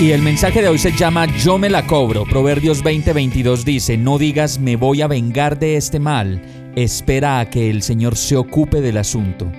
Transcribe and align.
Y 0.00 0.12
el 0.12 0.22
mensaje 0.22 0.62
de 0.62 0.68
hoy 0.68 0.78
se 0.78 0.92
llama 0.92 1.26
Yo 1.38 1.58
me 1.58 1.68
la 1.68 1.84
cobro. 1.84 2.24
Proverbios 2.24 2.84
20:22 2.84 3.64
dice, 3.64 3.98
no 3.98 4.16
digas 4.16 4.60
me 4.60 4.76
voy 4.76 5.02
a 5.02 5.08
vengar 5.08 5.58
de 5.58 5.76
este 5.76 5.98
mal, 5.98 6.40
espera 6.76 7.40
a 7.40 7.50
que 7.50 7.68
el 7.68 7.82
Señor 7.82 8.16
se 8.16 8.36
ocupe 8.36 8.80
del 8.80 8.96
asunto. 8.96 9.50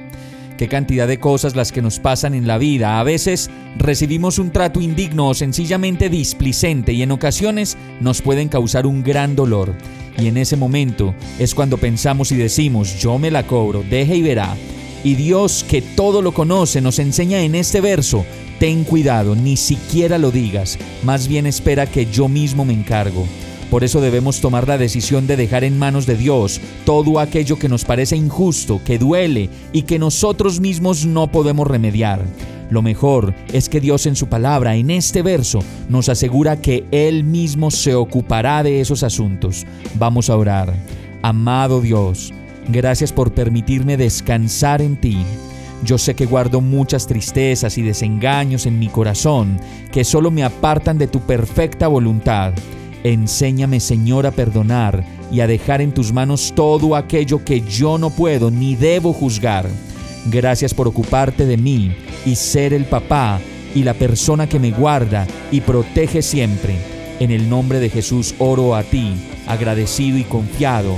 Qué 0.58 0.70
cantidad 0.70 1.10
de 1.10 1.20
cosas 1.20 1.58
las 1.58 1.74
que 1.74 1.82
nos 1.82 2.00
pasan 2.00 2.34
en 2.34 2.48
la 2.48 2.58
vida. 2.58 3.02
A 3.02 3.04
veces 3.04 3.50
recibimos 3.78 4.40
un 4.40 4.52
trato 4.52 4.80
indigno 4.80 5.28
o 5.28 5.34
sencillamente 5.34 6.08
displicente 6.08 6.94
y 6.94 7.02
en 7.02 7.12
ocasiones 7.12 7.78
nos 8.00 8.22
pueden 8.22 8.48
causar 8.48 8.88
un 8.88 9.04
gran 9.04 9.36
dolor. 9.36 9.74
Y 10.18 10.28
en 10.28 10.38
ese 10.38 10.56
momento 10.56 11.14
es 11.38 11.54
cuando 11.54 11.78
pensamos 11.78 12.32
y 12.32 12.38
decimos, 12.38 12.98
yo 13.02 13.20
me 13.20 13.30
la 13.30 13.46
cobro, 13.46 13.84
deje 13.84 14.16
y 14.16 14.22
verá. 14.22 14.56
Y 15.04 15.16
Dios, 15.16 15.66
que 15.70 15.82
todo 15.82 16.22
lo 16.22 16.34
conoce, 16.34 16.80
nos 16.80 17.00
enseña 17.00 17.42
en 17.42 17.56
este 17.56 17.80
verso, 17.80 18.26
ten 18.60 18.84
cuidado, 18.84 19.36
ni 19.36 19.58
siquiera 19.58 20.18
lo 20.18 20.32
digas, 20.32 20.78
más 21.04 21.28
bien 21.28 21.48
espera 21.48 21.88
que 21.88 22.06
yo 22.06 22.28
mismo 22.28 22.66
me 22.66 22.74
encargo. 22.74 23.26
Por 23.72 23.84
eso 23.84 24.02
debemos 24.02 24.42
tomar 24.42 24.68
la 24.68 24.78
decisión 24.78 25.28
de 25.28 25.38
dejar 25.38 25.64
en 25.64 25.78
manos 25.78 26.06
de 26.06 26.16
Dios 26.16 26.60
todo 26.86 27.20
aquello 27.20 27.58
que 27.58 27.70
nos 27.70 27.86
parece 27.86 28.16
injusto, 28.16 28.82
que 28.84 28.98
duele 28.98 29.50
y 29.72 29.84
que 29.84 30.00
nosotros 30.00 30.60
mismos 30.60 31.06
no 31.06 31.32
podemos 31.32 31.68
remediar. 31.68 32.26
Lo 32.70 32.82
mejor 32.82 33.34
es 33.54 33.70
que 33.70 33.80
Dios 33.80 34.06
en 34.06 34.16
su 34.16 34.28
palabra, 34.28 34.76
en 34.76 34.90
este 34.90 35.22
verso, 35.22 35.60
nos 35.88 36.10
asegura 36.10 36.62
que 36.62 36.86
Él 36.92 37.24
mismo 37.24 37.72
se 37.72 37.96
ocupará 37.96 38.64
de 38.64 38.82
esos 38.82 39.04
asuntos. 39.04 39.66
Vamos 39.96 40.30
a 40.30 40.36
orar. 40.36 40.74
Amado 41.22 41.82
Dios, 41.82 42.34
gracias 42.68 43.14
por 43.14 43.34
permitirme 43.34 43.98
descansar 43.98 44.82
en 44.82 44.98
ti. 45.00 45.18
Yo 45.84 45.98
sé 45.98 46.14
que 46.14 46.26
guardo 46.26 46.60
muchas 46.60 47.08
tristezas 47.08 47.78
y 47.78 47.82
desengaños 47.82 48.66
en 48.66 48.80
mi 48.80 48.88
corazón 48.88 49.60
que 49.92 50.04
solo 50.04 50.30
me 50.30 50.44
apartan 50.44 50.98
de 50.98 51.08
tu 51.08 51.22
perfecta 51.22 51.88
voluntad. 51.88 52.54
Enséñame, 53.04 53.80
Señor, 53.80 54.26
a 54.26 54.32
perdonar 54.32 55.06
y 55.32 55.40
a 55.40 55.48
dejar 55.48 55.82
en 55.82 55.94
tus 55.94 56.12
manos 56.12 56.52
todo 56.54 56.96
aquello 56.96 57.44
que 57.46 57.62
yo 57.62 57.98
no 57.98 58.10
puedo 58.10 58.52
ni 58.52 58.76
debo 58.76 59.14
juzgar. 59.14 59.70
Gracias 60.26 60.74
por 60.74 60.88
ocuparte 60.88 61.46
de 61.46 61.56
mí 61.56 61.96
y 62.26 62.36
ser 62.36 62.74
el 62.74 62.86
papá 62.86 63.40
y 63.74 63.84
la 63.84 63.94
persona 63.94 64.50
que 64.50 64.60
me 64.60 64.72
guarda 64.72 65.28
y 65.50 65.62
protege 65.62 66.22
siempre. 66.22 66.76
En 67.22 67.32
el 67.32 67.50
nombre 67.50 67.80
de 67.80 67.90
Jesús 67.90 68.36
oro 68.38 68.76
a 68.76 68.84
ti, 68.84 69.14
agradecido 69.48 70.18
y 70.18 70.24
confiado. 70.24 70.98